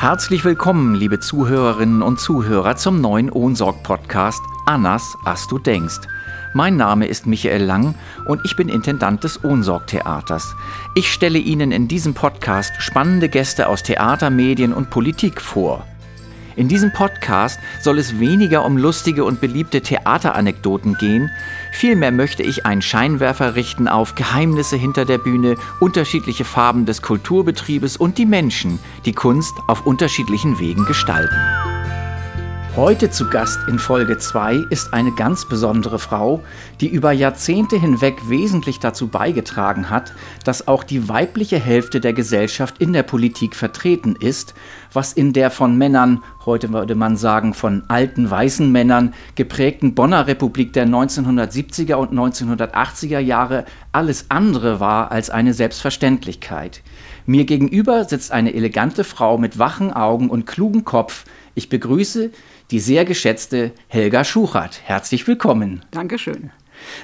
[0.00, 6.00] Herzlich willkommen, liebe Zuhörerinnen und Zuhörer, zum neuen Ohnsorg-Podcast Annas, as du denkst.
[6.54, 7.94] Mein Name ist Michael Lang
[8.24, 10.54] und ich bin Intendant des Ohnsorg-Theaters.
[10.94, 15.86] Ich stelle Ihnen in diesem Podcast spannende Gäste aus Theater, Medien und Politik vor.
[16.56, 21.30] In diesem Podcast soll es weniger um lustige und beliebte Theateranekdoten gehen,
[21.72, 27.96] vielmehr möchte ich einen Scheinwerfer richten auf Geheimnisse hinter der Bühne, unterschiedliche Farben des Kulturbetriebes
[27.96, 31.36] und die Menschen, die Kunst auf unterschiedlichen Wegen gestalten.
[32.76, 36.40] Heute zu Gast in Folge 2 ist eine ganz besondere Frau,
[36.80, 42.78] die über Jahrzehnte hinweg wesentlich dazu beigetragen hat, dass auch die weibliche Hälfte der Gesellschaft
[42.78, 44.54] in der Politik vertreten ist,
[44.92, 50.28] was in der von Männern, heute würde man sagen von alten weißen Männern, geprägten Bonner
[50.28, 56.82] Republik der 1970er und 1980er Jahre alles andere war als eine Selbstverständlichkeit.
[57.26, 61.24] Mir gegenüber sitzt eine elegante Frau mit wachen Augen und klugen Kopf.
[61.54, 62.30] Ich begrüße
[62.70, 64.80] die sehr geschätzte Helga Schuchert.
[64.84, 65.84] Herzlich willkommen.
[65.90, 66.50] Dankeschön.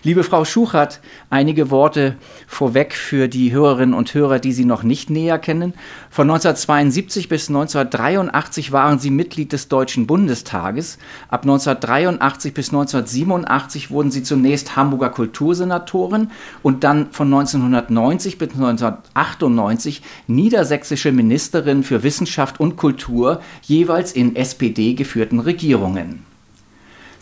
[0.02, 5.10] Liebe Frau Schuchert, einige Worte vorweg für die Hörerinnen und Hörer, die Sie noch nicht
[5.10, 5.74] näher kennen.
[6.10, 10.98] Von 1972 bis 1983 waren Sie Mitglied des Deutschen Bundestages.
[11.28, 16.30] Ab 1983 bis 1987 wurden Sie zunächst Hamburger Kultursenatorin
[16.62, 24.94] und dann von 1990 bis 1998 niedersächsische Ministerin für Wissenschaft und Kultur, jeweils in SPD
[24.94, 26.35] geführten Regierungen.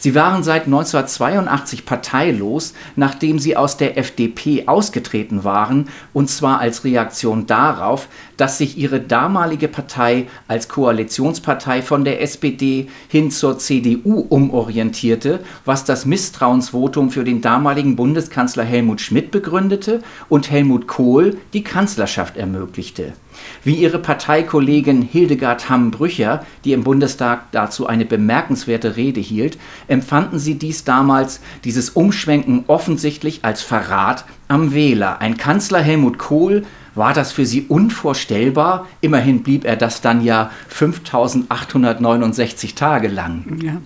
[0.05, 6.85] Sie waren seit 1982 parteilos, nachdem sie aus der FDP ausgetreten waren, und zwar als
[6.85, 14.27] Reaktion darauf, dass sich ihre damalige Partei als Koalitionspartei von der SPD hin zur CDU
[14.29, 21.65] umorientierte, was das Misstrauensvotum für den damaligen Bundeskanzler Helmut Schmidt begründete und Helmut Kohl die
[21.65, 23.15] Kanzlerschaft ermöglichte.
[23.63, 29.59] Wie ihre Parteikollegin Hildegard Hamm-Brücher, die im Bundestag dazu eine bemerkenswerte Rede hielt,
[29.89, 35.21] empfanden sie dies damals, dieses Umschwenken offensichtlich als Verrat am Wähler.
[35.21, 38.87] Ein Kanzler Helmut Kohl war das für Sie unvorstellbar?
[39.01, 43.59] Immerhin blieb er das dann ja 5869 Tage lang.
[43.63, 43.77] Ja,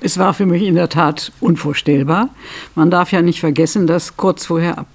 [0.00, 2.30] es war für mich in der Tat unvorstellbar.
[2.74, 4.86] Man darf ja nicht vergessen, dass kurz vorher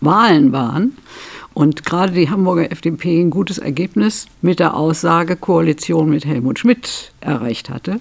[0.00, 0.96] Wahlen waren
[1.60, 7.12] und gerade die Hamburger FDP ein gutes Ergebnis mit der Aussage Koalition mit Helmut Schmidt
[7.20, 8.00] erreicht hatte.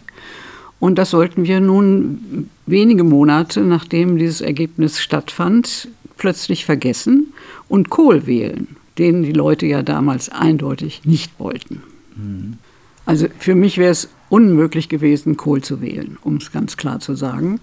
[0.80, 7.34] Und das sollten wir nun wenige Monate nachdem dieses Ergebnis stattfand, plötzlich vergessen
[7.68, 11.84] und Kohl wählen den die Leute ja damals eindeutig nicht wollten.
[12.16, 12.58] Mhm.
[13.06, 17.16] Also für mich wäre es unmöglich gewesen, Kohl zu wählen, um es ganz klar zu
[17.16, 17.59] sagen.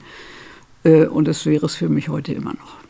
[0.82, 2.85] Äh, und das wäre es für mich heute immer noch.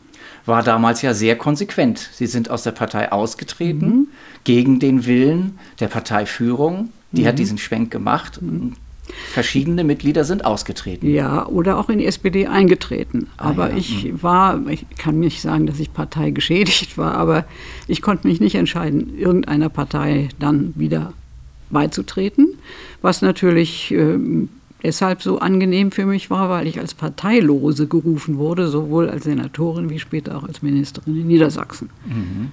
[0.47, 2.09] War damals ja sehr konsequent.
[2.13, 4.07] Sie sind aus der Partei ausgetreten, mhm.
[4.43, 6.89] gegen den Willen der Parteiführung.
[7.11, 7.27] Die mhm.
[7.27, 8.41] hat diesen Schwenk gemacht.
[8.41, 8.73] Mhm.
[9.31, 11.09] Verschiedene Mitglieder sind ausgetreten.
[11.09, 13.27] Ja, oder auch in die SPD eingetreten.
[13.37, 13.77] Ah, aber ja.
[13.77, 14.23] ich hm.
[14.23, 17.45] war, ich kann nicht sagen, dass ich parteigeschädigt war, aber
[17.87, 21.13] ich konnte mich nicht entscheiden, irgendeiner Partei dann wieder
[21.69, 22.55] beizutreten,
[23.01, 24.17] was natürlich äh,
[24.83, 29.89] deshalb so angenehm für mich war, weil ich als Parteilose gerufen wurde, sowohl als Senatorin
[29.89, 31.89] wie später auch als Ministerin in Niedersachsen.
[32.05, 32.51] Mhm.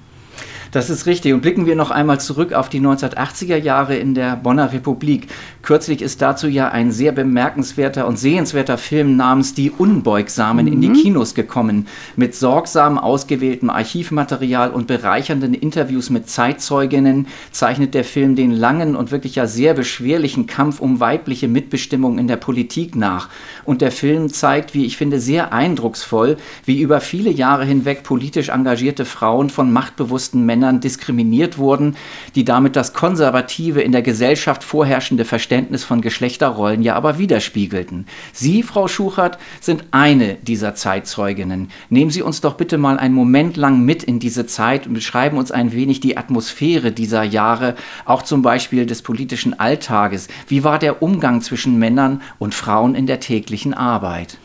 [0.73, 1.33] Das ist richtig.
[1.33, 5.29] Und blicken wir noch einmal zurück auf die 1980er Jahre in der Bonner Republik.
[5.63, 10.73] Kürzlich ist dazu ja ein sehr bemerkenswerter und sehenswerter Film namens Die Unbeugsamen mhm.
[10.73, 10.95] in die mhm.
[10.95, 11.87] Kinos gekommen.
[12.17, 19.11] Mit sorgsam ausgewähltem Archivmaterial und bereichernden Interviews mit Zeitzeuginnen zeichnet der Film den langen und
[19.11, 23.29] wirklich ja sehr beschwerlichen Kampf um weibliche Mitbestimmung in der Politik nach.
[23.65, 28.49] Und der Film zeigt, wie ich finde, sehr eindrucksvoll, wie über viele Jahre hinweg politisch
[28.49, 31.97] engagierte Frauen von machtbewussten Männern Männern diskriminiert wurden,
[32.37, 38.07] die damit das konservative, in der Gesellschaft vorherrschende Verständnis von Geschlechterrollen ja aber widerspiegelten.
[38.33, 41.71] Sie, Frau Schuchert, sind eine dieser Zeitzeuginnen.
[41.91, 45.39] Nehmen Sie uns doch bitte mal einen Moment lang mit in diese Zeit und beschreiben
[45.39, 47.75] uns ein wenig die Atmosphäre dieser Jahre,
[48.05, 50.29] auch zum Beispiel des politischen Alltages.
[50.47, 54.39] Wie war der Umgang zwischen Männern und Frauen in der täglichen Arbeit?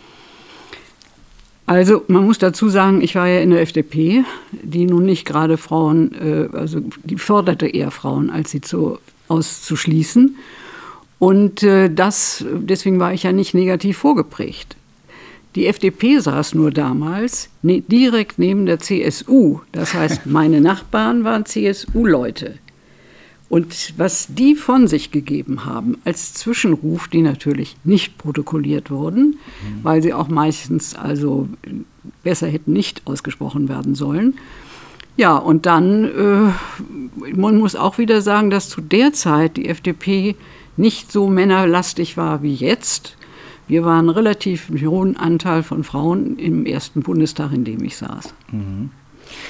[1.70, 5.56] Also man muss dazu sagen, ich war ja in der FDP, die nun nicht gerade
[5.56, 10.36] Frauen, äh, also die förderte eher Frauen, als sie zu, auszuschließen.
[11.20, 14.78] Und äh, das, deswegen war ich ja nicht negativ vorgeprägt.
[15.54, 19.60] Die FDP saß nur damals ne, direkt neben der CSU.
[19.72, 22.56] Das heißt, meine Nachbarn waren CSU-Leute.
[23.50, 29.84] Und was die von sich gegeben haben als Zwischenruf, die natürlich nicht protokolliert wurden, mhm.
[29.84, 31.50] weil sie auch meistens also
[32.24, 34.36] besser hätten nicht ausgesprochen werden sollen,
[35.20, 40.38] Ja, und dann, äh, man muss auch wieder sagen, dass zu der Zeit die FDP
[40.78, 43.18] nicht so männerlastig war wie jetzt.
[43.68, 48.34] Wir waren relativ hohen Anteil von Frauen im ersten Bundestag, in dem ich saß.
[48.54, 48.92] Mhm.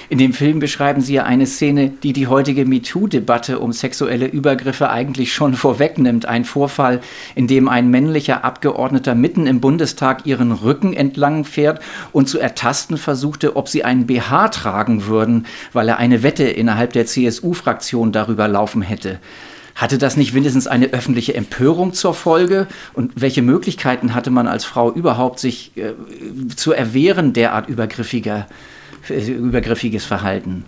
[0.09, 4.89] In dem Film beschreiben Sie ja eine Szene, die die heutige MeToo-Debatte um sexuelle Übergriffe
[4.89, 6.25] eigentlich schon vorwegnimmt.
[6.25, 7.01] Ein Vorfall,
[7.35, 11.81] in dem ein männlicher Abgeordneter mitten im Bundestag ihren Rücken entlang fährt
[12.11, 16.93] und zu ertasten versuchte, ob sie einen BH tragen würden, weil er eine Wette innerhalb
[16.93, 19.19] der CSU-Fraktion darüber laufen hätte.
[19.79, 22.67] Hatte das nicht mindestens eine öffentliche Empörung zur Folge?
[22.93, 25.93] Und welche Möglichkeiten hatte man als Frau überhaupt, sich äh,
[26.53, 28.47] zu erwehren derart übergriffiger
[29.09, 30.65] übergriffiges Verhalten?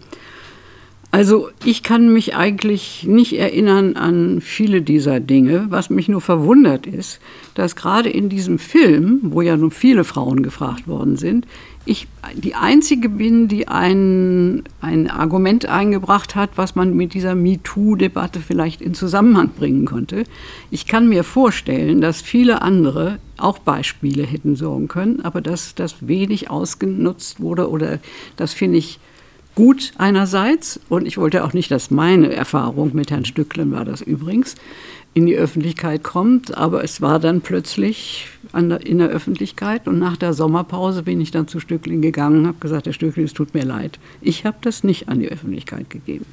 [1.13, 5.65] Also ich kann mich eigentlich nicht erinnern an viele dieser Dinge.
[5.69, 7.19] Was mich nur verwundert ist,
[7.53, 11.47] dass gerade in diesem Film, wo ja nun viele Frauen gefragt worden sind,
[11.85, 18.39] ich die Einzige bin, die ein, ein Argument eingebracht hat, was man mit dieser MeToo-Debatte
[18.39, 20.25] vielleicht in Zusammenhang bringen konnte.
[20.69, 26.07] Ich kann mir vorstellen, dass viele andere auch Beispiele hätten sorgen können, aber dass das
[26.07, 27.99] wenig ausgenutzt wurde oder
[28.35, 28.99] das finde ich
[29.55, 34.01] gut einerseits und ich wollte auch nicht, dass meine Erfahrung mit Herrn Stücklen war das
[34.01, 34.55] übrigens,
[35.13, 40.17] in die Öffentlichkeit kommt, aber es war dann plötzlich der, in der Öffentlichkeit und nach
[40.17, 43.53] der Sommerpause bin ich dann zu Stückling gegangen und habe gesagt, Herr Stückling, es tut
[43.53, 46.25] mir leid, ich habe das nicht an die Öffentlichkeit gegeben.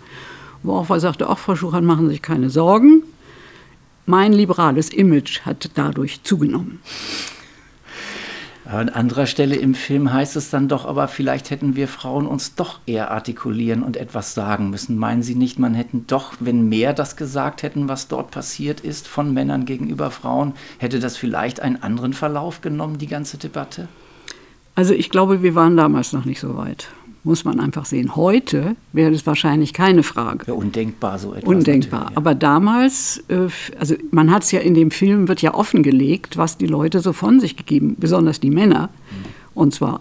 [0.63, 3.03] Worauf er sagte, ach Frau Schuchan, machen Sie sich keine Sorgen,
[4.07, 6.81] mein liberales Image hat dadurch zugenommen.
[8.71, 12.55] An anderer Stelle im Film heißt es dann doch, aber vielleicht hätten wir Frauen uns
[12.55, 14.99] doch eher artikulieren und etwas sagen müssen.
[14.99, 19.09] Meinen Sie nicht, man hätten doch, wenn mehr das gesagt hätten, was dort passiert ist
[19.09, 23.89] von Männern gegenüber Frauen, hätte das vielleicht einen anderen Verlauf genommen, die ganze Debatte?
[24.75, 26.89] Also ich glaube, wir waren damals noch nicht so weit
[27.29, 28.17] muss man einfach sehen.
[28.17, 30.47] Heute wäre das wahrscheinlich keine Frage.
[30.49, 31.45] Ja, undenkbar so etwas.
[31.45, 32.07] Undenkbar.
[32.11, 32.17] Ja.
[32.17, 33.49] Aber damals, äh,
[33.79, 37.13] also man hat es ja in dem Film, wird ja offengelegt, was die Leute so
[37.13, 38.89] von sich gegeben, besonders die Männer.
[38.89, 39.27] Mhm.
[39.55, 40.01] Und zwar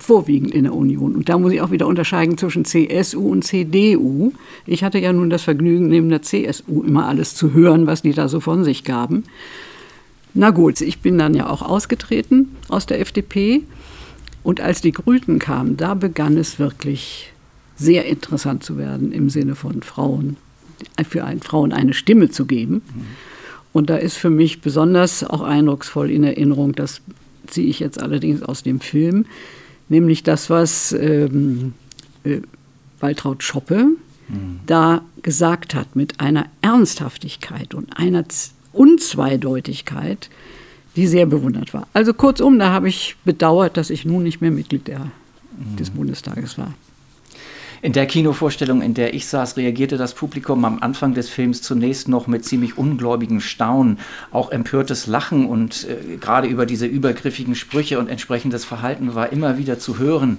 [0.00, 1.14] vorwiegend in der Union.
[1.14, 4.32] Und da muss ich auch wieder unterscheiden zwischen CSU und CDU.
[4.66, 8.12] Ich hatte ja nun das Vergnügen, neben der CSU immer alles zu hören, was die
[8.12, 9.24] da so von sich gaben.
[10.34, 13.62] Na gut, ich bin dann ja auch ausgetreten aus der FDP
[14.42, 17.32] und als die Grünen kamen, da begann es wirklich
[17.76, 20.36] sehr interessant zu werden im Sinne von Frauen,
[21.08, 22.82] für ein, Frauen eine Stimme zu geben.
[23.72, 27.00] Und da ist für mich besonders auch eindrucksvoll in Erinnerung, das
[27.46, 29.26] ziehe ich jetzt allerdings aus dem Film,
[29.88, 31.74] nämlich das, was ähm,
[32.24, 32.40] äh,
[33.00, 33.86] Waltraud Schoppe
[34.28, 34.60] mhm.
[34.66, 38.24] da gesagt hat, mit einer Ernsthaftigkeit und einer
[38.72, 40.30] Unzweideutigkeit,
[40.98, 41.86] die sehr bewundert war.
[41.92, 45.76] Also kurzum, da habe ich bedauert, dass ich nun nicht mehr Mitglied der, mhm.
[45.78, 46.74] des Bundestages war.
[47.82, 52.08] In der Kinovorstellung, in der ich saß, reagierte das Publikum am Anfang des Films zunächst
[52.08, 54.00] noch mit ziemlich ungläubigem Staunen,
[54.32, 59.56] auch empörtes Lachen und äh, gerade über diese übergriffigen Sprüche und entsprechendes Verhalten war immer
[59.56, 60.38] wieder zu hören.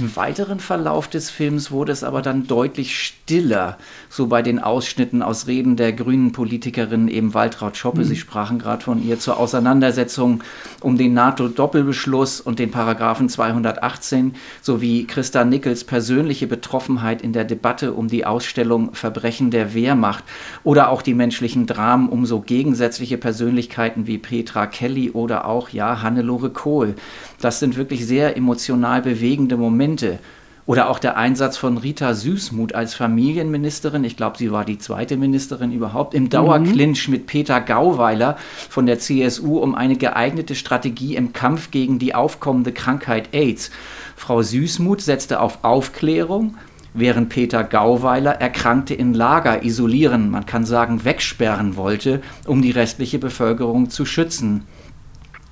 [0.00, 3.76] Im weiteren Verlauf des Films wurde es aber dann deutlich stiller,
[4.08, 8.04] so bei den Ausschnitten aus Reden der grünen Politikerin eben Waltraud Schoppe, mhm.
[8.04, 10.42] Sie sprachen gerade von ihr, zur Auseinandersetzung
[10.80, 17.92] um den NATO-Doppelbeschluss und den Paragraphen 218 sowie Christa Nickels persönliche Betroffenheit in der Debatte
[17.92, 20.24] um die Ausstellung Verbrechen der Wehrmacht
[20.64, 26.00] oder auch die menschlichen Dramen um so gegensätzliche Persönlichkeiten wie Petra Kelly oder auch, ja,
[26.00, 26.94] Hannelore Kohl.
[27.40, 30.18] Das sind wirklich sehr emotional bewegende Momente.
[30.66, 35.16] Oder auch der Einsatz von Rita Süßmuth als Familienministerin, ich glaube, sie war die zweite
[35.16, 37.12] Ministerin überhaupt, im Dauerclinch mhm.
[37.12, 38.36] mit Peter Gauweiler
[38.68, 43.72] von der CSU um eine geeignete Strategie im Kampf gegen die aufkommende Krankheit AIDS.
[44.14, 46.56] Frau Süßmuth setzte auf Aufklärung,
[46.94, 53.18] während Peter Gauweiler Erkrankte in Lager isolieren, man kann sagen wegsperren wollte, um die restliche
[53.18, 54.66] Bevölkerung zu schützen.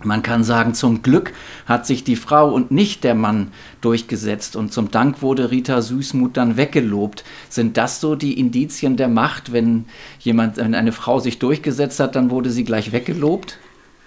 [0.04, 1.32] Man kann sagen, zum Glück
[1.66, 3.48] hat sich die Frau und nicht der Mann
[3.80, 7.24] durchgesetzt und zum Dank wurde Rita Süßmuth dann weggelobt.
[7.48, 9.86] Sind das so die Indizien der Macht, wenn
[10.20, 13.58] jemand, wenn eine Frau sich durchgesetzt hat, dann wurde sie gleich weggelobt?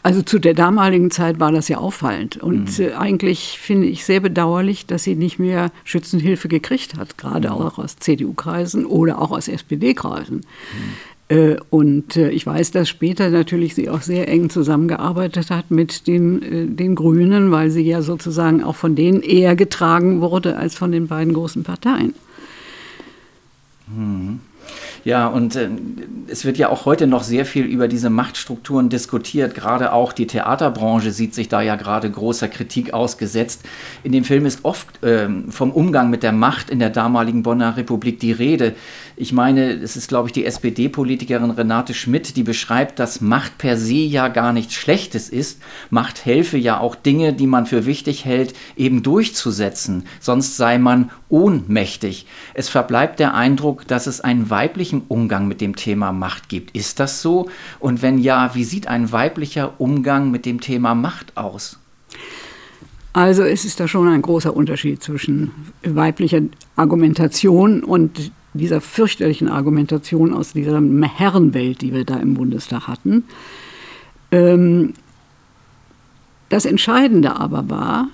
[0.04, 2.38] Also zu der damaligen Zeit war das ja auffallend.
[2.38, 2.86] Und mhm.
[2.86, 7.56] Äh, eigentlich finde ich sehr bedauerlich, dass sie nicht mehr Schützenhilfe gekriegt hat, gerade mhm.
[7.56, 10.38] auch aus CDU-Kreisen oder auch aus SPD-Kreisen.
[10.38, 10.94] Mhm.
[11.32, 16.06] Äh, und äh, ich weiß, dass später natürlich sie auch sehr eng zusammengearbeitet hat mit
[16.06, 20.76] den, äh, den Grünen, weil sie ja sozusagen auch von denen eher getragen wurde als
[20.76, 22.14] von den beiden großen Parteien.
[25.04, 25.70] Ja, und äh,
[26.28, 29.56] es wird ja auch heute noch sehr viel über diese Machtstrukturen diskutiert.
[29.56, 33.64] Gerade auch die Theaterbranche sieht sich da ja gerade großer Kritik ausgesetzt.
[34.04, 37.78] In dem Film ist oft äh, vom Umgang mit der Macht in der damaligen Bonner
[37.78, 38.76] Republik die Rede.
[39.16, 43.78] Ich meine, es ist, glaube ich, die SPD-Politikerin Renate Schmidt, die beschreibt, dass Macht per
[43.78, 45.62] se ja gar nichts Schlechtes ist.
[45.90, 50.04] Macht helfe ja auch Dinge, die man für wichtig hält, eben durchzusetzen.
[50.20, 52.26] Sonst sei man ohnmächtig.
[52.54, 54.50] Es verbleibt der Eindruck, dass es einen
[54.92, 56.76] weiblichen Umgang mit dem Thema Macht gibt.
[56.76, 57.50] Ist das so?
[57.80, 61.78] Und wenn ja, wie sieht ein weiblicher Umgang mit dem Thema Macht aus?
[63.14, 65.52] Also es ist da schon ein großer Unterschied zwischen
[65.84, 66.42] weiblicher
[66.76, 73.24] Argumentation und dieser fürchterlichen Argumentation aus dieser Herrenwelt, die wir da im Bundestag hatten.
[74.32, 74.94] Ähm,
[76.50, 78.08] das Entscheidende aber war,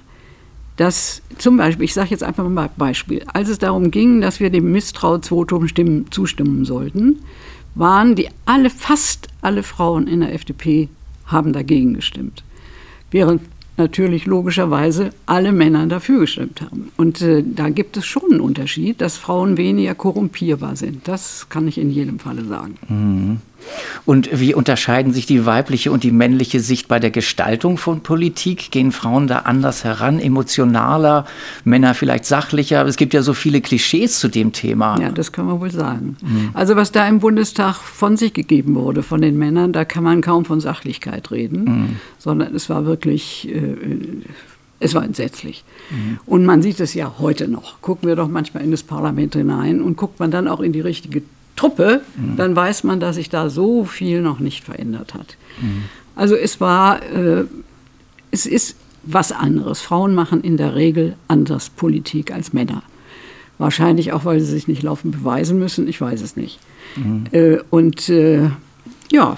[0.78, 4.40] dass zum Beispiel, ich sage jetzt einfach mal ein Beispiel, als es darum ging, dass
[4.40, 7.20] wir dem Misstrauensvotum stimmen, zustimmen sollten,
[7.76, 10.88] waren die alle, fast alle Frauen in der FDP
[11.26, 12.44] haben dagegen gestimmt.
[13.12, 13.42] Während
[13.78, 16.92] natürlich logischerweise alle Männer dafür gestimmt haben.
[16.98, 21.08] Und äh, da gibt es schon einen Unterschied, dass Frauen weniger korrumpierbar sind.
[21.08, 22.76] Das kann ich in jedem Falle sagen.
[22.88, 23.42] Mhm.
[24.06, 28.72] Und wie unterscheiden sich die weibliche und die männliche Sicht bei der Gestaltung von Politik?
[28.72, 31.26] Gehen Frauen da anders heran, emotionaler,
[31.64, 32.86] Männer vielleicht sachlicher?
[32.86, 35.00] Es gibt ja so viele Klischees zu dem Thema.
[35.02, 36.18] Ja, das kann man wohl sagen.
[36.22, 36.52] Mhm.
[36.54, 40.22] Also was da im Bundestag von sich gegeben wurde von den Männern, da kann man
[40.22, 41.96] kaum von Sachlichkeit reden, mhm.
[42.18, 43.50] sondern es war wirklich...
[43.54, 43.67] Äh,
[44.80, 45.64] es war entsetzlich.
[45.90, 46.20] Mhm.
[46.26, 47.82] Und man sieht es ja heute noch.
[47.82, 50.82] Gucken wir doch manchmal in das Parlament hinein und guckt man dann auch in die
[50.82, 51.24] richtige
[51.56, 52.38] Truppe, mhm.
[52.38, 55.38] dann weiß man, dass sich da so viel noch nicht verändert hat.
[55.60, 55.86] Mhm.
[56.16, 57.46] Also es war, äh,
[58.32, 59.82] es ist was anderes.
[59.82, 62.84] Frauen machen in der Regel anders Politik als Männer.
[63.58, 66.60] Wahrscheinlich auch, weil sie sich nicht laufend beweisen müssen, ich weiß es nicht.
[66.96, 67.24] Mhm.
[67.32, 68.52] Äh, und äh,
[69.12, 69.38] ja,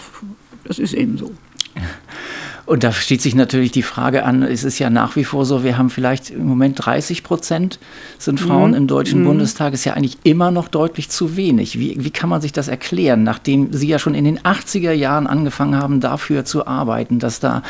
[0.66, 1.32] das ist eben so.
[2.70, 5.64] Und da steht sich natürlich die Frage an, es ist ja nach wie vor so,
[5.64, 7.80] wir haben vielleicht im Moment 30 Prozent
[8.20, 8.78] sind Frauen mhm.
[8.78, 9.26] im Deutschen mhm.
[9.26, 11.80] Bundestag, ist ja eigentlich immer noch deutlich zu wenig.
[11.80, 15.26] Wie, wie kann man sich das erklären, nachdem Sie ja schon in den 80er Jahren
[15.26, 17.64] angefangen haben, dafür zu arbeiten, dass da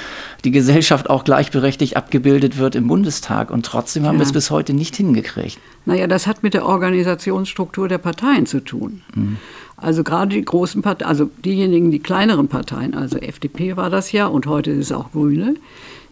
[0.44, 4.20] die Gesellschaft auch gleichberechtigt abgebildet wird im Bundestag und trotzdem haben ja.
[4.20, 5.60] wir es bis heute nicht hingekriegt?
[5.86, 9.02] Naja, das hat mit der Organisationsstruktur der Parteien zu tun.
[9.16, 9.38] Mhm.
[9.82, 14.28] Also gerade die großen Parteien, also diejenigen, die kleineren Parteien, also FDP war das ja
[14.28, 15.56] und heute ist es auch Grüne,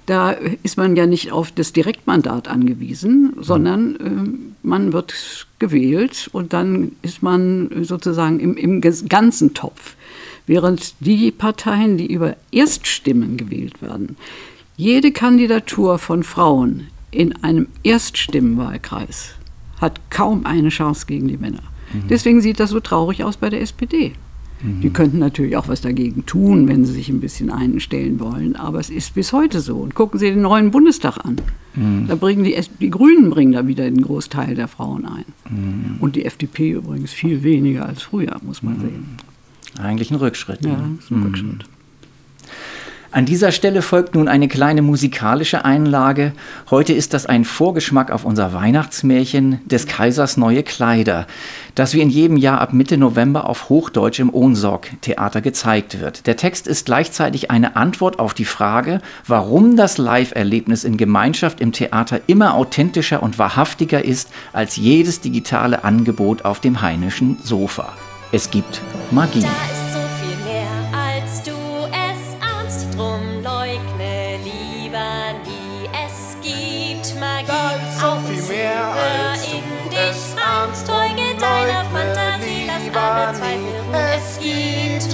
[0.06, 6.54] da ist man ja nicht auf das Direktmandat angewiesen, sondern äh, man wird gewählt und
[6.54, 9.96] dann ist man sozusagen im, im ganzen Topf.
[10.46, 14.16] Während die Parteien, die über Erststimmen gewählt werden,
[14.78, 19.34] jede Kandidatur von Frauen in einem Erststimmenwahlkreis
[19.82, 21.64] hat kaum eine Chance gegen die Männer.
[21.94, 22.08] Mhm.
[22.10, 24.14] Deswegen sieht das so traurig aus bei der SPD.
[24.62, 24.82] Mhm.
[24.82, 28.56] Die könnten natürlich auch was dagegen tun, wenn sie sich ein bisschen einstellen wollen.
[28.56, 29.78] Aber es ist bis heute so.
[29.78, 31.38] Und gucken Sie den neuen Bundestag an.
[31.76, 32.08] Mhm.
[32.08, 35.26] Da bringen die, die Grünen bringen da wieder den Großteil der Frauen ein.
[35.50, 35.98] Mhm.
[36.00, 39.18] Und die FDP übrigens viel weniger als früher, muss man sehen.
[39.80, 40.66] Eigentlich ein Rückschritt.
[40.66, 40.98] Ja, ne?
[41.12, 41.66] ein Rückschritt.
[43.12, 46.34] An dieser Stelle folgt nun eine kleine musikalische Einlage.
[46.70, 51.26] Heute ist das ein Vorgeschmack auf unser Weihnachtsmärchen des Kaisers neue Kleider,
[51.74, 56.28] das wie in jedem Jahr ab Mitte November auf Hochdeutsch im Ohnsorg-Theater gezeigt wird.
[56.28, 61.72] Der Text ist gleichzeitig eine Antwort auf die Frage, warum das Live-Erlebnis in Gemeinschaft im
[61.72, 67.94] Theater immer authentischer und wahrhaftiger ist als jedes digitale Angebot auf dem heimischen Sofa.
[68.34, 69.46] Es gibt Magie.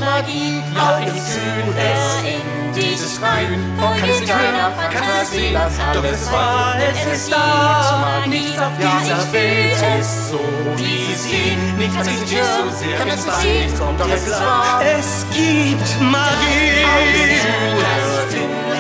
[0.03, 3.73] Magie, alles Kühles in dieses Rein.
[3.79, 8.23] Kann es keiner Fantasie lassen, doch es war, es ist da.
[8.27, 10.39] Nichts auf dieser Welt ist so,
[10.77, 11.77] wie es geht.
[11.77, 14.81] Nichts kann sich so sehr es kommt, doch es war.
[14.83, 16.85] Es gibt Magie.
[16.85, 18.72] Alles in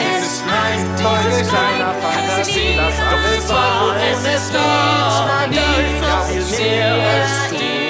[0.47, 4.59] Rein, dieses kleiner Fantasie lassen, doch es war, es ist da.
[6.13, 7.82] Auf dieser Welt ist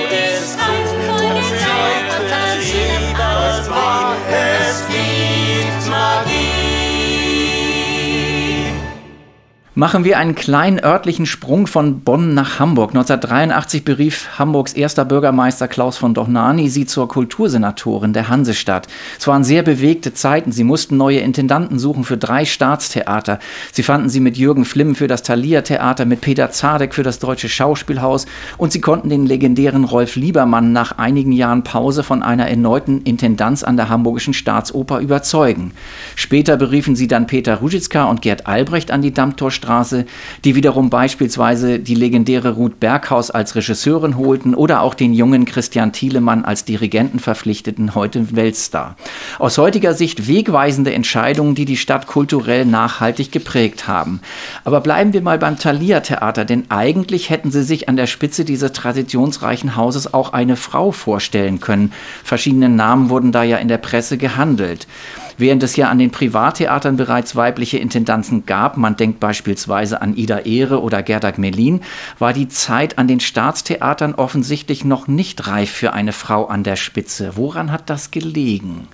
[9.75, 12.92] Machen wir einen kleinen örtlichen Sprung von Bonn nach Hamburg.
[12.92, 18.88] 1983 berief Hamburgs erster Bürgermeister Klaus von Dohnanyi sie zur Kultursenatorin der Hansestadt.
[19.18, 20.51] Es waren sehr bewegte Zeiten.
[20.51, 23.39] Sie mussten neue Intendanten suchen für drei Staatstheater.
[23.72, 27.18] Sie fanden sie mit Jürgen Flimm für das Thalia Theater, mit Peter Zadek für das
[27.18, 28.27] Deutsche Schauspielhaus
[28.60, 33.63] und sie konnten den legendären Rolf Liebermann nach einigen Jahren Pause von einer erneuten Intendanz
[33.63, 35.72] an der Hamburgischen Staatsoper überzeugen.
[36.15, 40.05] Später beriefen sie dann Peter Ruzitzka und Gerd Albrecht an die Dammtorstraße Straße,
[40.43, 45.93] die wiederum beispielsweise die legendäre Ruth Berghaus als Regisseurin holten oder auch den jungen Christian
[45.93, 48.98] Thielemann als Dirigenten verpflichteten, heute Weltstar.
[49.39, 54.20] Aus heutiger Sicht wegweisende Entscheidungen, die die Stadt kulturell nachhaltig geprägt haben.
[54.65, 58.43] Aber bleiben wir mal beim Thalia Theater, denn eigentlich hätten sie sich an der Spitze
[58.43, 61.93] dieses traditionsreichen Hauses auch eine Frau vorstellen können.
[62.24, 64.88] Verschiedene Namen wurden da ja in der Presse gehandelt.
[65.37, 70.39] Während es ja an den Privattheatern bereits weibliche Intendanzen gab, man denkt beispielsweise an Ida
[70.39, 71.81] Ehre oder Gerda Gmelin,
[72.19, 76.75] war die Zeit an den Staatstheatern offensichtlich noch nicht reif für eine Frau an der
[76.75, 77.33] Spitze.
[77.35, 78.87] Woran hat das gelegen?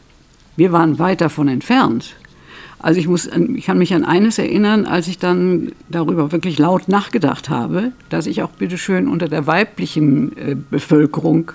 [0.56, 2.16] Wir waren weit davon entfernt.
[2.82, 6.88] Also ich, muss, ich kann mich an eines erinnern, als ich dann darüber wirklich laut
[6.88, 11.52] nachgedacht habe, dass ich auch bitteschön unter der weiblichen äh, Bevölkerung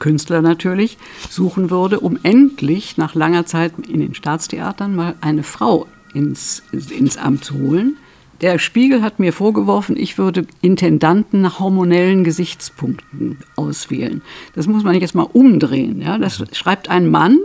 [0.00, 5.86] Künstler natürlich, suchen würde, um endlich nach langer Zeit in den Staatstheatern mal eine Frau
[6.12, 7.96] ins, ins Amt zu holen.
[8.40, 14.22] Der Spiegel hat mir vorgeworfen, ich würde Intendanten nach hormonellen Gesichtspunkten auswählen.
[14.54, 16.00] Das muss man jetzt mal umdrehen.
[16.00, 16.16] Ja?
[16.16, 17.38] Das schreibt ein Mann,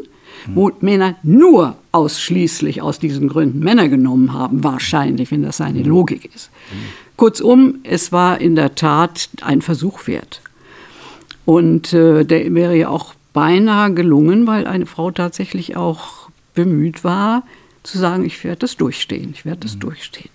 [0.47, 6.33] wo Männer nur ausschließlich aus diesen Gründen Männer genommen haben, wahrscheinlich, wenn das seine Logik
[6.33, 6.49] ist.
[7.17, 10.41] Kurzum, es war in der Tat ein Versuch wert.
[11.45, 17.43] Und äh, der wäre ja auch beinahe gelungen, weil eine Frau tatsächlich auch bemüht war,
[17.83, 19.81] zu sagen, ich werde das durchstehen, ich werde das mhm.
[19.81, 20.29] durchstehen.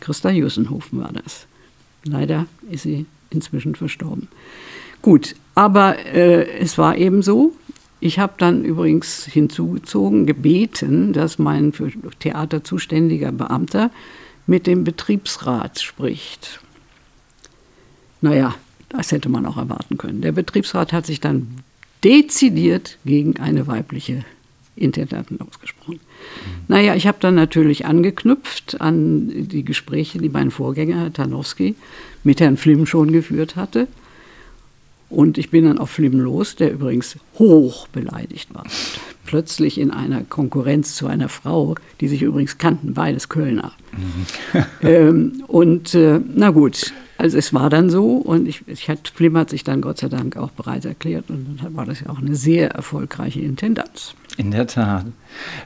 [0.00, 1.46] Christa Jussenhofen war das.
[2.04, 4.28] Leider ist sie inzwischen verstorben.
[5.02, 7.52] Gut, aber äh, es war eben so.
[8.00, 13.90] Ich habe dann übrigens hinzugezogen, gebeten, dass mein für Theater zuständiger Beamter
[14.46, 16.60] mit dem Betriebsrat spricht.
[18.20, 18.54] Naja,
[18.88, 20.20] das hätte man auch erwarten können.
[20.20, 21.48] Der Betriebsrat hat sich dann
[22.04, 24.24] dezidiert gegen eine weibliche
[24.76, 25.94] Intendantin ausgesprochen.
[25.94, 26.64] Mhm.
[26.68, 31.74] Naja, ich habe dann natürlich angeknüpft an die Gespräche, die mein Vorgänger, Herr Tarnowski,
[32.24, 33.88] mit Herrn Flimm schon geführt hatte.
[35.08, 38.64] Und ich bin dann auf Flimm los, der übrigens hoch beleidigt war.
[39.24, 43.72] Plötzlich in einer Konkurrenz zu einer Frau, die sich übrigens kannten, beides Kölner.
[43.92, 44.64] Mhm.
[44.82, 49.36] ähm, und äh, na gut, also es war dann so und ich, ich hat, Flim
[49.36, 52.18] hat sich dann Gott sei Dank auch bereit erklärt und dann war das ja auch
[52.18, 54.14] eine sehr erfolgreiche Intendanz.
[54.38, 55.06] In der Tat.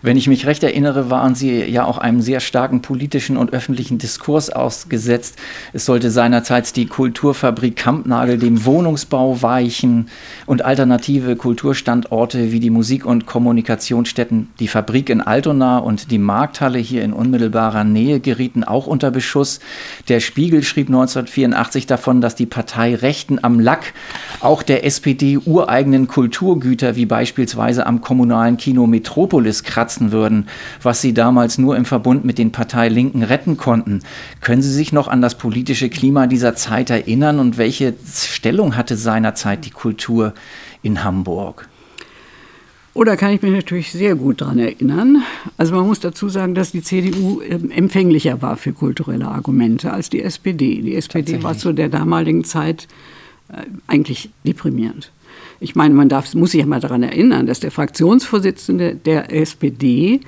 [0.03, 3.99] Wenn ich mich recht erinnere, waren Sie ja auch einem sehr starken politischen und öffentlichen
[3.99, 5.37] Diskurs ausgesetzt.
[5.73, 10.09] Es sollte seinerzeit die Kulturfabrik Kampnagel dem Wohnungsbau weichen
[10.47, 16.79] und alternative Kulturstandorte wie die Musik- und Kommunikationsstätten, die Fabrik in Altona und die Markthalle
[16.79, 19.61] hier in unmittelbarer Nähe gerieten auch unter Beschuss.
[20.09, 23.95] Der Spiegel schrieb 1984 davon, dass die Partei Rechten am Lack
[24.41, 30.47] auch der SPD ureigenen Kulturgüter wie beispielsweise am kommunalen Kino Metropolis kratzen würden,
[30.83, 34.01] was sie damals nur im Verbund mit den Parteilinken retten konnten.
[34.41, 38.97] Können Sie sich noch an das politische Klima dieser Zeit erinnern und welche Stellung hatte
[38.97, 40.35] seinerzeit die Kultur
[40.83, 41.69] in Hamburg?
[42.93, 45.23] Oder oh, kann ich mich natürlich sehr gut daran erinnern.
[45.57, 50.11] Also man muss dazu sagen, dass die CDU ähm, empfänglicher war für kulturelle Argumente als
[50.11, 50.83] die SPD.
[50.83, 52.89] Die SPD war zu der damaligen Zeit
[53.49, 55.13] äh, eigentlich deprimierend.
[55.61, 60.21] Ich meine, man darf, muss sich ja mal daran erinnern, dass der Fraktionsvorsitzende der SPD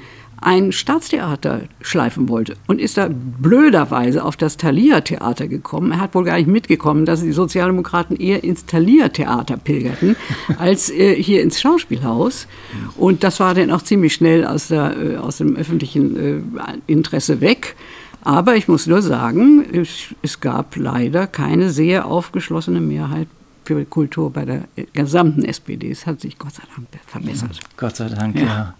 [0.43, 5.93] ein Staatstheater schleifen wollte und ist da blöderweise auf das Thalia-Theater gekommen.
[5.93, 10.17] Er hat wohl gar nicht mitgekommen, dass die Sozialdemokraten eher ins Thalia-Theater pilgerten
[10.59, 12.49] als äh, hier ins Schauspielhaus.
[12.97, 17.41] Und das war dann auch ziemlich schnell aus, der, äh, aus dem öffentlichen äh, Interesse
[17.41, 17.77] weg.
[18.23, 23.29] Aber ich muss nur sagen, es, es gab leider keine sehr aufgeschlossene Mehrheit
[23.65, 25.91] für Kultur bei der gesamten SPD.
[25.91, 27.61] Es hat sich Gott sei Dank verbessert.
[27.77, 28.45] Gott sei Dank, ja.
[28.45, 28.75] ja.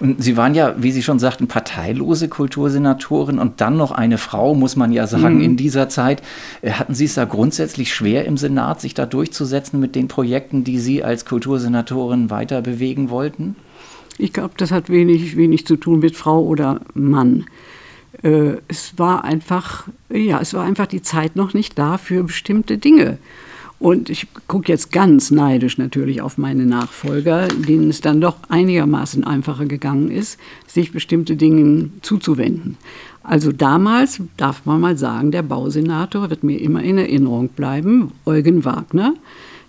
[0.00, 4.54] Und Sie waren ja, wie Sie schon sagten, parteilose Kultursenatorin und dann noch eine Frau,
[4.54, 5.42] muss man ja sagen, mhm.
[5.42, 6.22] in dieser Zeit.
[6.62, 10.64] Äh, hatten Sie es da grundsätzlich schwer im Senat, sich da durchzusetzen mit den Projekten,
[10.64, 13.56] die Sie als Kultursenatorin weiter bewegen wollten?
[14.18, 17.46] Ich glaube, das hat wenig, wenig zu tun mit Frau oder Mann.
[18.22, 22.78] Äh, es war einfach, ja, es war einfach die Zeit noch nicht da für bestimmte
[22.78, 23.18] Dinge.
[23.78, 29.24] Und ich gucke jetzt ganz neidisch natürlich auf meine Nachfolger, denen es dann doch einigermaßen
[29.24, 32.78] einfacher gegangen ist, sich bestimmte Dingen zuzuwenden.
[33.22, 38.64] Also damals, darf man mal sagen, der Bausenator wird mir immer in Erinnerung bleiben, Eugen
[38.64, 39.14] Wagner.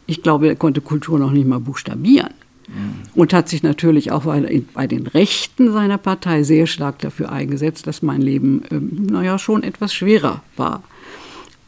[0.06, 2.30] Ich glaube, er konnte Kultur noch nicht mal buchstabieren.
[2.68, 2.94] Mhm.
[3.16, 8.02] Und hat sich natürlich auch bei den Rechten seiner Partei sehr stark dafür eingesetzt, dass
[8.02, 10.84] mein Leben, ähm, naja, schon etwas schwerer war.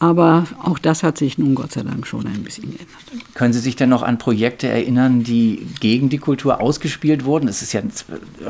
[0.02, 2.88] Aber auch das hat sich nun Gott sei Dank schon ein bisschen geändert.
[3.34, 7.50] Können Sie sich denn noch an Projekte erinnern, die gegen die Kultur ausgespielt wurden?
[7.50, 7.82] Es ist ja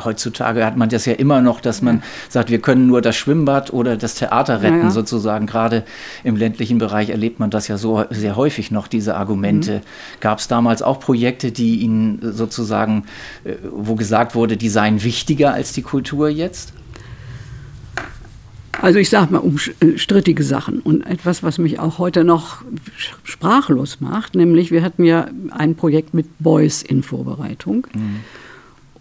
[0.03, 2.03] heutzutage hat man das ja immer noch, dass man ja.
[2.29, 4.91] sagt, wir können nur das Schwimmbad oder das Theater retten, ja.
[4.91, 5.47] sozusagen.
[5.47, 5.85] Gerade
[6.23, 9.77] im ländlichen Bereich erlebt man das ja so sehr häufig noch, diese Argumente.
[9.77, 10.19] Mhm.
[10.19, 13.05] Gab es damals auch Projekte, die Ihnen sozusagen,
[13.43, 16.73] äh, wo gesagt wurde, die seien wichtiger als die Kultur jetzt?
[18.81, 22.63] Also ich sage mal umstrittige Sachen und etwas, was mich auch heute noch
[23.23, 27.87] sprachlos macht, nämlich wir hatten ja ein Projekt mit Beuys in Vorbereitung.
[27.93, 28.19] Mhm.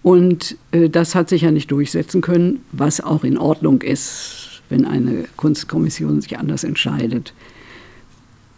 [0.02, 4.84] Und äh, das hat sich ja nicht durchsetzen können, was auch in Ordnung ist, wenn
[4.84, 7.34] eine Kunstkommission sich anders entscheidet.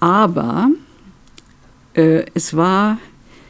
[0.01, 0.71] Aber
[1.95, 2.99] äh, es war,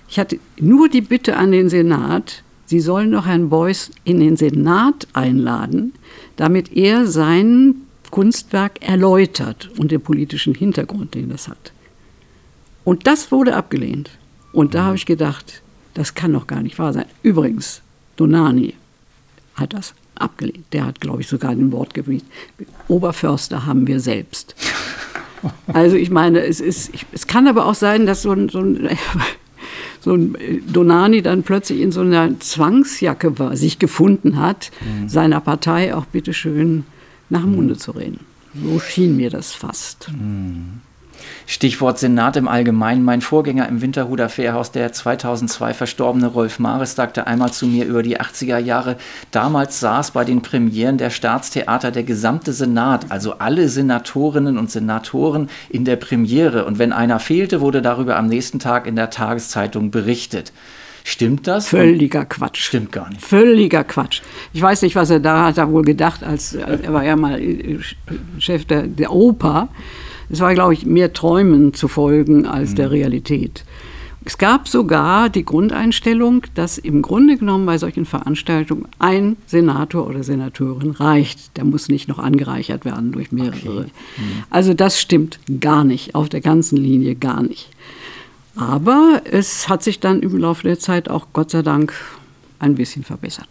[0.08, 4.36] ich hatte nur die Bitte an den Senat, Sie sollen doch Herrn Beuys in den
[4.36, 5.92] Senat einladen,
[6.40, 7.74] damit er sein
[8.10, 11.72] Kunstwerk erläutert und den politischen Hintergrund, den das hat.
[12.82, 14.10] Und das wurde abgelehnt.
[14.54, 15.60] Und da habe ich gedacht,
[15.92, 17.04] das kann doch gar nicht wahr sein.
[17.22, 17.82] Übrigens,
[18.16, 18.72] Donani
[19.54, 20.64] hat das abgelehnt.
[20.72, 22.24] Der hat, glaube ich, sogar den Wortgebiet.
[22.88, 24.54] Oberförster haben wir selbst.
[25.68, 28.90] Also ich meine, es, ist, es kann aber auch sein, dass so ein, so ein
[30.00, 30.36] so ein
[30.66, 35.08] Donani dann plötzlich in so einer Zwangsjacke war, sich gefunden hat, mhm.
[35.08, 36.84] seiner Partei auch bitteschön
[37.28, 37.78] nach dem Munde mhm.
[37.78, 38.20] zu reden.
[38.54, 40.10] So schien mir das fast.
[40.12, 40.80] Mhm.
[41.46, 43.04] Stichwort Senat im Allgemeinen.
[43.04, 48.02] Mein Vorgänger im Winterhuder Fährhaus, der 2002 verstorbene Rolf Mares, sagte einmal zu mir über
[48.02, 48.96] die 80er Jahre,
[49.30, 55.48] damals saß bei den Premieren der Staatstheater der gesamte Senat, also alle Senatorinnen und Senatoren
[55.68, 56.64] in der Premiere.
[56.64, 60.52] Und wenn einer fehlte, wurde darüber am nächsten Tag in der Tageszeitung berichtet.
[61.04, 61.68] Stimmt das?
[61.68, 62.60] Völliger Quatsch.
[62.60, 63.22] Stimmt gar nicht.
[63.22, 64.22] Völliger Quatsch.
[64.52, 67.40] Ich weiß nicht, was er da hat er wohl gedacht, als, er war ja mal
[68.38, 69.68] Chef der, der Oper.
[70.30, 72.74] Es war, glaube ich, mehr Träumen zu folgen als mhm.
[72.76, 73.64] der Realität.
[74.24, 80.22] Es gab sogar die Grundeinstellung, dass im Grunde genommen bei solchen Veranstaltungen ein Senator oder
[80.22, 81.56] Senatorin reicht.
[81.56, 83.80] Der muss nicht noch angereichert werden durch mehrere.
[83.80, 83.90] Okay.
[84.18, 84.44] Mhm.
[84.50, 87.70] Also das stimmt gar nicht, auf der ganzen Linie gar nicht.
[88.56, 91.94] Aber es hat sich dann im Laufe der Zeit auch Gott sei Dank
[92.58, 93.48] ein bisschen verbessert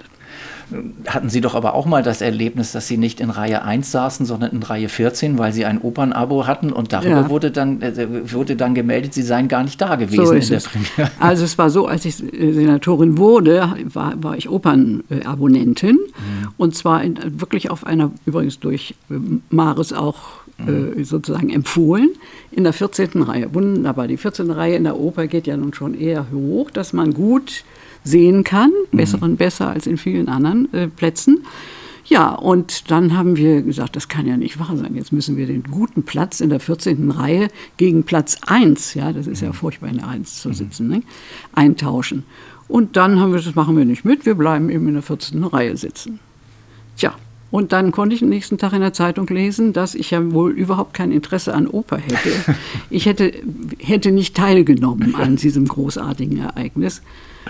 [1.08, 4.26] hatten Sie doch aber auch mal das Erlebnis, dass Sie nicht in Reihe 1 saßen,
[4.26, 7.30] sondern in Reihe 14, weil Sie ein Opernabo hatten und darüber ja.
[7.30, 10.60] wurde, dann, äh, wurde dann gemeldet, Sie seien gar nicht da gewesen so in der
[10.60, 11.12] Premiere.
[11.20, 16.48] Also es war so, als ich äh, Senatorin wurde, war, war ich Opernabonnentin mhm.
[16.58, 19.16] und zwar in, wirklich auf einer, übrigens durch äh,
[19.50, 20.20] Maris auch
[20.58, 21.04] mhm.
[21.04, 22.10] sozusagen empfohlen,
[22.52, 23.22] in der 14.
[23.22, 23.54] Reihe.
[23.54, 24.52] Wunderbar, die 14.
[24.52, 27.64] Reihe in der Oper geht ja nun schon eher hoch, dass man gut
[28.04, 28.98] sehen kann, mhm.
[28.98, 31.44] besseren besser als in vielen anderen äh, Plätzen.
[32.06, 34.96] Ja, und dann haben wir gesagt, das kann ja nicht wahr sein.
[34.96, 37.12] Jetzt müssen wir den guten Platz in der 14.
[37.12, 39.54] Reihe gegen Platz 1, ja, das ist ja mhm.
[39.54, 40.54] furchtbar in der 1 zu mhm.
[40.54, 41.04] sitzen, ne,
[41.54, 42.24] eintauschen.
[42.68, 45.44] Und dann haben wir, das machen wir nicht mit, wir bleiben eben in der 14.
[45.44, 46.20] Reihe sitzen.
[46.98, 47.16] Tja,
[47.52, 50.52] und dann konnte ich am nächsten Tag in der Zeitung lesen, dass ich ja wohl
[50.52, 52.18] überhaupt kein Interesse an Oper hätte.
[52.92, 53.32] Ich hätte,
[53.78, 57.02] hätte nicht teilgenommen an diesem großartigen Ereignis.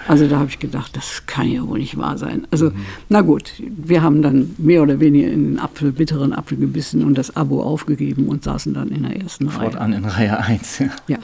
[0.08, 2.48] Also da habe ich gedacht, das kann ja wohl nicht wahr sein.
[2.52, 2.76] Also mhm.
[3.10, 7.18] na gut, wir haben dann mehr oder weniger in den Apfel, bitteren Apfel gebissen und
[7.18, 9.72] das Abo aufgegeben und saßen dann in der ersten Reihe.
[9.72, 10.80] Fortan in Reihe 1.
[10.80, 10.90] Ja.
[11.08, 11.18] ja.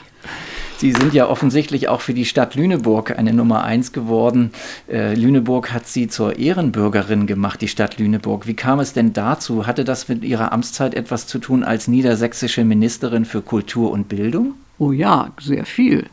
[0.77, 4.51] Sie sind ja offensichtlich auch für die Stadt Lüneburg eine Nummer 1 geworden.
[4.89, 8.45] Äh, Lüneburg hat Sie zur Ehrenbürgerin gemacht, die Stadt Lüneburg.
[8.45, 9.67] Wie kam es denn dazu?
[9.67, 14.55] Hatte das mit Ihrer Amtszeit etwas zu tun als niedersächsische Ministerin für Kultur und Bildung?
[14.77, 16.07] Oh ja, sehr viel.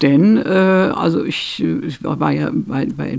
[0.00, 0.48] Denn, äh,
[0.94, 3.18] also ich, ich, war ja bei, bei,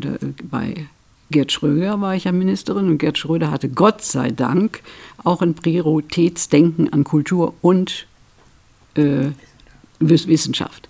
[0.49, 0.87] bei
[1.31, 4.81] Gerd Schröder war ich ja Ministerin und Gerd Schröder hatte Gott sei Dank
[5.23, 8.07] auch ein Prioritätsdenken an Kultur und
[8.95, 9.29] äh,
[9.99, 10.89] Wissenschaft.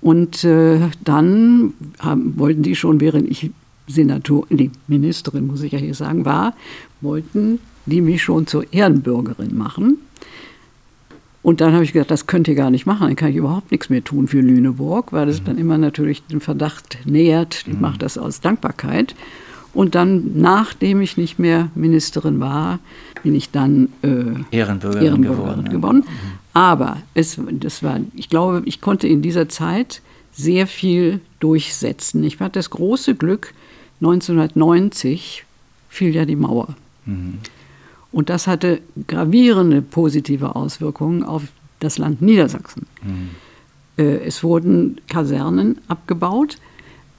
[0.00, 3.50] Und äh, dann haben, wollten die schon, während ich
[3.86, 6.54] Senator, nee, Ministerin muss ich ja hier sagen, war,
[7.00, 9.98] wollten die mich schon zur Ehrenbürgerin machen.
[11.42, 13.70] Und dann habe ich gedacht, das könnt ihr gar nicht machen, dann kann ich überhaupt
[13.70, 15.44] nichts mehr tun für Lüneburg, weil das mhm.
[15.46, 17.80] dann immer natürlich den Verdacht nähert, ich mhm.
[17.80, 19.14] mache das aus Dankbarkeit.
[19.72, 22.80] Und dann, nachdem ich nicht mehr Ministerin war,
[23.22, 25.70] bin ich dann äh, Ehrenbürgerin, Ehrenbürgerin geworden.
[25.70, 25.96] geworden.
[25.98, 26.38] Mhm.
[26.52, 30.02] Aber es, das war, ich glaube, ich konnte in dieser Zeit
[30.32, 32.24] sehr viel durchsetzen.
[32.24, 33.54] Ich hatte das große Glück,
[34.00, 35.44] 1990
[35.88, 36.74] fiel ja die Mauer.
[37.06, 37.38] Mhm.
[38.12, 41.42] Und das hatte gravierende positive Auswirkungen auf
[41.78, 42.86] das Land Niedersachsen.
[43.02, 43.30] Mhm.
[43.96, 46.56] Äh, es wurden Kasernen abgebaut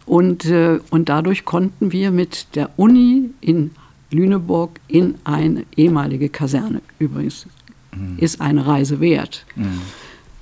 [0.05, 3.71] und, äh, und dadurch konnten wir mit der Uni in
[4.11, 7.47] Lüneburg in eine ehemalige Kaserne, übrigens
[7.95, 8.17] mhm.
[8.17, 9.45] ist eine Reise wert.
[9.55, 9.81] Mhm.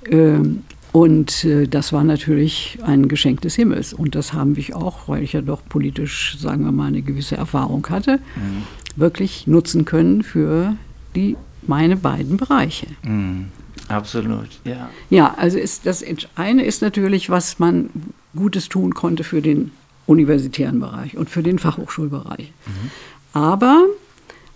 [0.06, 3.92] Ähm, und äh, das war natürlich ein Geschenk des Himmels.
[3.92, 7.36] Und das habe ich auch, weil ich ja doch politisch, sagen wir mal, eine gewisse
[7.36, 8.64] Erfahrung hatte, mhm.
[8.96, 10.74] wirklich nutzen können für
[11.14, 12.86] die, meine beiden Bereiche.
[13.02, 13.46] Mhm.
[13.88, 14.88] Absolut, ja.
[15.10, 16.04] Ja, also ist das
[16.36, 17.90] eine ist natürlich, was man
[18.36, 19.72] Gutes tun konnte für den
[20.06, 22.52] universitären Bereich und für den Fachhochschulbereich.
[22.66, 22.90] Mhm.
[23.32, 23.86] Aber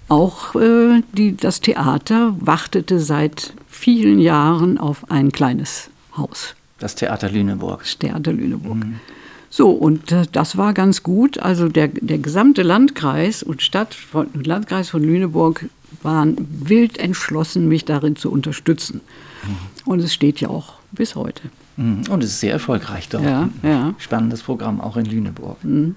[0.09, 6.55] auch äh, die, das Theater wartete seit vielen Jahren auf ein kleines Haus.
[6.79, 7.81] Das Theater Lüneburg.
[7.81, 8.77] Das Theater Lüneburg.
[8.77, 9.01] Mhm.
[9.49, 11.39] So, und äh, das war ganz gut.
[11.39, 15.67] Also der, der gesamte Landkreis und Stadt von, Landkreis von Lüneburg
[16.03, 19.01] waren wild entschlossen, mich darin zu unterstützen.
[19.45, 19.91] Mhm.
[19.91, 21.43] Und es steht ja auch bis heute.
[21.77, 22.05] Mhm.
[22.11, 23.25] Und es ist sehr erfolgreich dort.
[23.25, 23.95] Ja, ja.
[23.99, 25.63] Spannendes Programm, auch in Lüneburg.
[25.65, 25.95] Mhm.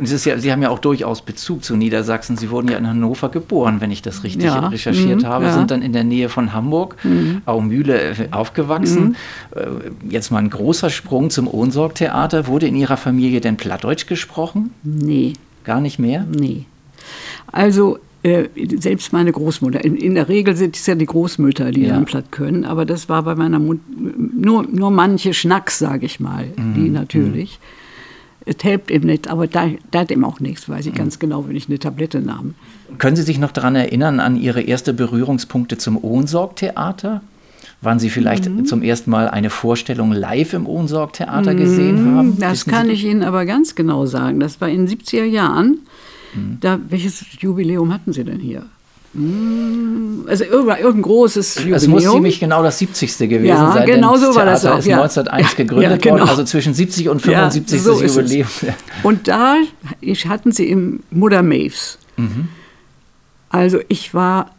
[0.00, 2.38] Und ja, Sie haben ja auch durchaus Bezug zu Niedersachsen.
[2.38, 4.68] Sie wurden ja in Hannover geboren, wenn ich das richtig ja.
[4.68, 5.52] recherchiert mhm, habe, ja.
[5.52, 7.42] sind dann in der Nähe von Hamburg, mhm.
[7.44, 9.14] Aumühle äh, aufgewachsen.
[9.54, 9.60] Mhm.
[9.60, 9.66] Äh,
[10.08, 12.46] jetzt mal ein großer Sprung zum Ohnsorg-Theater.
[12.46, 14.72] Wurde in Ihrer Familie denn Plattdeutsch gesprochen?
[14.82, 15.34] Nee.
[15.64, 16.24] Gar nicht mehr?
[16.30, 16.64] Nee.
[17.52, 21.82] Also äh, selbst meine Großmutter, in, in, der Regel sind es ja die Großmütter, die
[21.82, 21.94] ja.
[21.94, 23.80] dann platt können, aber das war bei meiner Mutter
[24.34, 26.74] nur, nur manche Schnacks, sage ich mal, mhm.
[26.74, 27.58] die natürlich.
[27.60, 27.80] Mhm
[28.46, 31.46] es hilft eben nicht, aber da, da hat eben auch nichts, weiß ich ganz genau,
[31.46, 32.54] wenn ich eine Tablette nahm.
[32.98, 37.22] Können Sie sich noch daran erinnern, an Ihre ersten Berührungspunkte zum Ohnsorg-Theater?
[37.82, 38.66] Wann Sie vielleicht mhm.
[38.66, 41.56] zum ersten Mal eine Vorstellung live im Ohnsorg-Theater mhm.
[41.56, 42.38] gesehen haben?
[42.38, 42.92] Das Wissen kann Sie?
[42.92, 44.40] ich Ihnen aber ganz genau sagen.
[44.40, 45.78] Das war in den 70er Jahren.
[46.34, 46.58] Mhm.
[46.60, 48.66] Da, welches Jubiläum hatten Sie denn hier?
[49.12, 51.76] Hm, also irgendein großes Jubiläum.
[51.76, 53.18] Es muss ziemlich genau das 70.
[53.18, 53.86] gewesen ja, sein.
[53.86, 54.78] Genau so war das auch.
[54.78, 55.56] ist 1901 ja.
[55.56, 56.18] gegründet ja, genau.
[56.20, 57.76] worden, also zwischen 70 und 75.
[57.76, 58.48] Ja, so Jubiläum.
[59.02, 59.56] Und da
[60.00, 61.98] ich, hatten sie im Mudder Maves.
[62.16, 62.48] Mhm.
[63.48, 64.50] Also ich war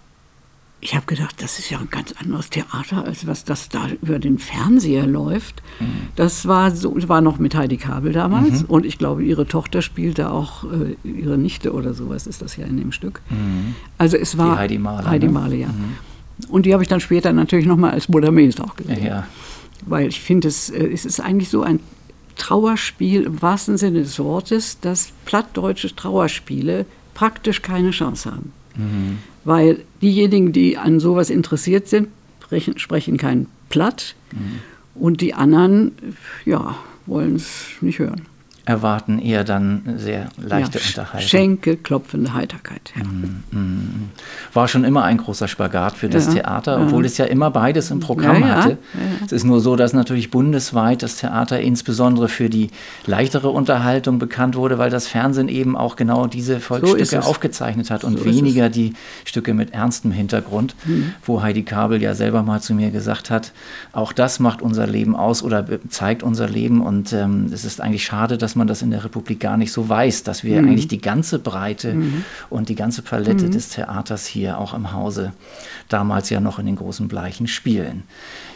[0.84, 4.18] ich habe gedacht, das ist ja ein ganz anderes Theater, als was das da über
[4.18, 5.62] den Fernseher läuft.
[5.80, 6.08] Mhm.
[6.16, 8.66] Das war so, war noch mit Heidi Kabel damals mhm.
[8.66, 12.66] und ich glaube, ihre Tochter spielte auch äh, ihre Nichte oder sowas ist das ja
[12.66, 13.22] in dem Stück.
[13.30, 13.76] Mhm.
[14.00, 15.10] Also es war die Heidi Mahler.
[15.10, 15.32] Heidi ne?
[15.32, 15.68] Mahler, ja.
[15.68, 15.96] Mhm.
[16.50, 19.06] Und die habe ich dann später natürlich nochmal als Mees auch gesehen.
[19.06, 19.28] Ja.
[19.86, 21.80] Weil ich finde, es, äh, es ist eigentlich so ein
[22.38, 28.52] Trauerspiel im wahrsten Sinne des Wortes, dass plattdeutsche Trauerspiele praktisch keine Chance haben.
[29.44, 32.10] Weil diejenigen, die an sowas interessiert sind,
[32.44, 34.60] sprechen, sprechen kein Platt mhm.
[35.02, 35.94] und die anderen,
[36.46, 36.76] ja,
[37.06, 38.31] wollen es nicht hören
[38.66, 41.28] erwarten eher dann sehr leichte ja, Unterhaltung.
[41.28, 42.94] Schenkelklopfende Heiterkeit.
[42.96, 43.04] Ja.
[43.04, 44.10] Mm, mm.
[44.54, 47.90] War schon immer ein großer Spagat für das ja, Theater, obwohl es ja immer beides
[47.90, 48.78] im Programm hatte.
[49.26, 52.70] Es ist nur so, dass natürlich bundesweit das Theater insbesondere für die
[53.06, 58.04] leichtere Unterhaltung bekannt wurde, weil das Fernsehen eben auch genau diese Volksstücke so aufgezeichnet hat
[58.04, 58.94] und so weniger die
[59.26, 61.14] Stücke mit ernstem Hintergrund, mhm.
[61.26, 63.54] wo Heidi Kabel ja selber mal zu mir gesagt hat,
[63.92, 68.04] auch das macht unser Leben aus oder zeigt unser Leben und ähm, es ist eigentlich
[68.04, 70.70] schade, dass man man das in der Republik gar nicht so weiß, dass wir mhm.
[70.70, 72.24] eigentlich die ganze Breite mhm.
[72.52, 73.52] und die ganze Palette mhm.
[73.52, 75.34] des Theaters hier auch im Hause
[75.90, 78.04] damals ja noch in den großen Bleichen spielen.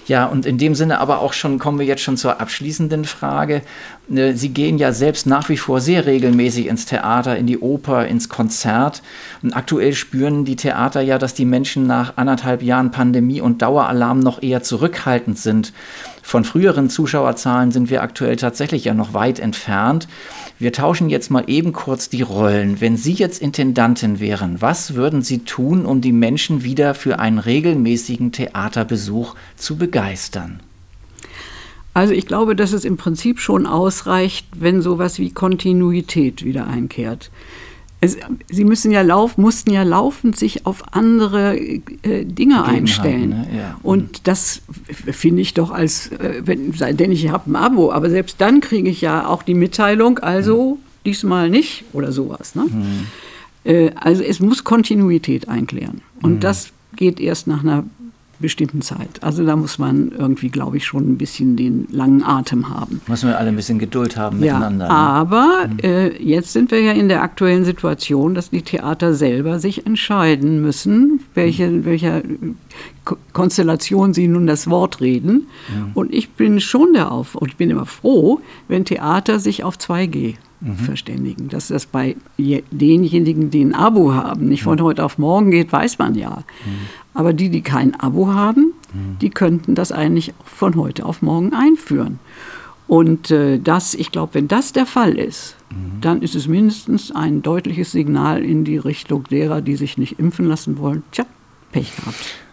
[0.07, 3.63] Ja, und in dem Sinne aber auch schon kommen wir jetzt schon zur abschließenden Frage.
[4.13, 8.05] Äh, Sie gehen ja selbst nach wie vor sehr regelmäßig ins Theater, in die Oper,
[8.07, 9.01] ins Konzert.
[9.41, 14.19] Und aktuell spüren die Theater ja, dass die Menschen nach anderthalb Jahren Pandemie und Daueralarm
[14.19, 15.73] noch eher zurückhaltend sind.
[16.21, 20.07] Von früheren Zuschauerzahlen sind wir aktuell tatsächlich ja noch weit entfernt.
[20.57, 22.79] Wir tauschen jetzt mal eben kurz die Rollen.
[22.79, 27.39] Wenn Sie jetzt Intendantin wären, was würden Sie tun, um die Menschen wieder für einen
[27.39, 30.61] regelmäßigen Theaterbesuch zu begeistern?
[31.93, 37.31] Also ich glaube, dass es im Prinzip schon ausreicht, wenn sowas wie Kontinuität wieder einkehrt
[38.07, 43.29] sie müssen ja lauf, mussten ja laufend sich auf andere äh, Dinge einstellen.
[43.29, 43.47] Ne?
[43.57, 43.79] Ja.
[43.83, 48.39] Und das finde ich doch als, äh, wenn, denn ich habe ein Abo, aber selbst
[48.39, 50.79] dann kriege ich ja auch die Mitteilung, also mhm.
[51.05, 52.55] diesmal nicht oder sowas.
[52.55, 52.63] Ne?
[52.63, 53.07] Mhm.
[53.63, 56.01] Äh, also es muss Kontinuität einklären.
[56.21, 56.39] Und mhm.
[56.39, 57.83] das geht erst nach einer
[58.39, 59.21] bestimmten Zeit.
[59.21, 63.01] Also da muss man irgendwie, glaube ich, schon ein bisschen den langen Atem haben.
[63.07, 64.87] Müssen wir alle ein bisschen Geduld haben ja, miteinander.
[64.87, 64.91] Ne?
[64.91, 65.79] Aber mhm.
[65.79, 70.61] äh, jetzt sind wir ja in der aktuellen Situation, dass die Theater selber sich entscheiden
[70.61, 71.85] müssen, welche, mhm.
[71.85, 72.21] welcher
[73.33, 75.47] Konstellation sie nun das Wort reden.
[75.69, 75.91] Mhm.
[75.93, 79.77] Und ich bin schon der Auf und ich bin immer froh, wenn Theater sich auf
[79.77, 80.75] 2G mhm.
[80.75, 81.49] verständigen.
[81.49, 84.83] Dass das bei denjenigen, die ein Abo haben, nicht von mhm.
[84.83, 86.43] heute auf morgen geht, weiß man ja.
[86.65, 86.71] Mhm.
[87.13, 89.19] Aber die, die kein Abo haben, mhm.
[89.21, 92.19] die könnten das eigentlich von heute auf morgen einführen.
[92.87, 96.01] Und äh, das, ich glaube, wenn das der Fall ist, mhm.
[96.01, 100.45] dann ist es mindestens ein deutliches Signal in die Richtung derer, die sich nicht impfen
[100.45, 101.03] lassen wollen.
[101.11, 101.25] Tja,
[101.71, 102.44] Pech gehabt.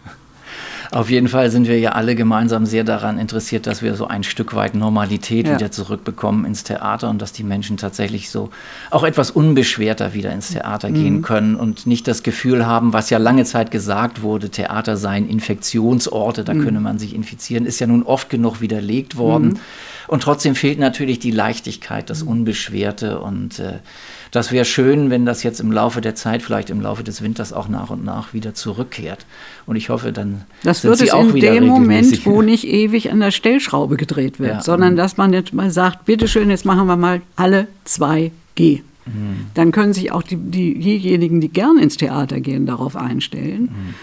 [0.93, 4.23] Auf jeden Fall sind wir ja alle gemeinsam sehr daran interessiert, dass wir so ein
[4.23, 5.55] Stück weit Normalität ja.
[5.55, 8.51] wieder zurückbekommen ins Theater und dass die Menschen tatsächlich so
[8.91, 10.93] auch etwas unbeschwerter wieder ins Theater mhm.
[10.93, 15.27] gehen können und nicht das Gefühl haben, was ja lange Zeit gesagt wurde, Theater seien
[15.27, 16.63] Infektionsorte, da mhm.
[16.63, 19.47] könne man sich infizieren, ist ja nun oft genug widerlegt worden.
[19.47, 19.59] Mhm.
[20.07, 22.29] Und trotzdem fehlt natürlich die Leichtigkeit, das mhm.
[22.29, 23.79] Unbeschwerte und äh,
[24.31, 27.53] das wäre schön, wenn das jetzt im Laufe der Zeit, vielleicht im Laufe des Winters
[27.53, 29.27] auch nach und nach wieder zurückkehrt.
[29.67, 32.41] Und ich hoffe, dann das sind wird Sie es auch in wieder dem Moment, wo
[32.41, 34.61] nicht ewig an der Stellschraube gedreht wird, ja.
[34.61, 38.31] sondern dass man jetzt mal sagt, bitteschön, jetzt machen wir mal alle 2G.
[39.05, 39.47] Mhm.
[39.53, 43.63] Dann können sich auch die, die, diejenigen, die gern ins Theater gehen, darauf einstellen.
[43.63, 43.93] Mhm.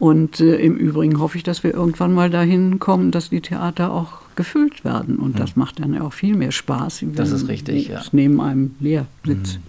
[0.00, 3.92] Und äh, im Übrigen hoffe ich, dass wir irgendwann mal dahin kommen, dass die Theater
[3.92, 5.16] auch gefüllt werden.
[5.16, 5.38] Und mhm.
[5.38, 7.04] das macht dann auch viel mehr Spaß.
[7.14, 8.00] Das ist richtig, ja.
[8.10, 9.58] Neben einem Leersitz.
[9.58, 9.62] Mhm.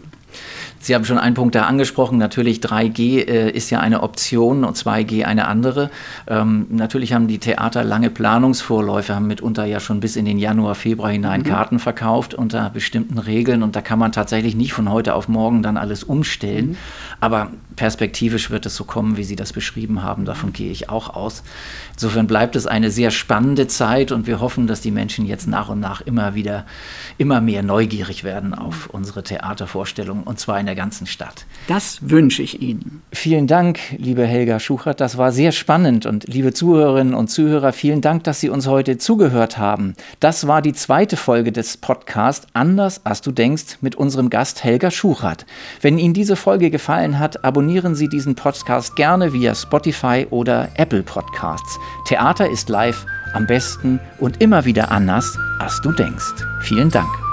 [0.82, 2.18] Sie haben schon einen Punkt da angesprochen.
[2.18, 5.92] Natürlich 3G äh, ist ja eine Option und 2G eine andere.
[6.28, 10.74] Ähm, natürlich haben die Theater lange Planungsvorläufe, haben mitunter ja schon bis in den Januar,
[10.74, 11.46] Februar hinein mhm.
[11.46, 15.62] Karten verkauft unter bestimmten Regeln und da kann man tatsächlich nicht von heute auf morgen
[15.62, 16.70] dann alles umstellen.
[16.70, 16.78] Mhm.
[17.20, 20.26] Aber perspektivisch wird es so kommen, wie Sie das beschrieben haben.
[20.26, 21.44] Davon gehe ich auch aus.
[21.94, 25.70] Insofern bleibt es eine sehr spannende Zeit und wir hoffen, dass die Menschen jetzt nach
[25.70, 26.66] und nach immer wieder,
[27.20, 31.46] immer mehr neugierig werden auf unsere Theatervorstellungen und zwar in der ganzen Stadt.
[31.68, 33.02] Das wünsche ich Ihnen.
[33.12, 35.02] Vielen Dank, liebe Helga Schuchert.
[35.02, 38.98] Das war sehr spannend und liebe Zuhörerinnen und Zuhörer, vielen Dank, dass Sie uns heute
[38.98, 39.96] zugehört haben.
[40.22, 44.92] Das war die zweite Folge des Podcasts Anders als du denkst mit unserem Gast Helga
[44.92, 45.46] Schuchert.
[45.82, 51.04] Wenn Ihnen diese Folge gefallen hat, abonnieren Sie diesen Podcast gerne via Spotify oder Apple
[51.04, 51.78] Podcasts.
[52.08, 56.46] Theater ist live am besten und immer wieder anders, als du denkst.
[56.62, 57.31] Vielen Dank.